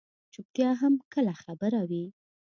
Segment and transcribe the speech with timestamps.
[0.33, 2.05] چُپتیا هم کله خبره وي.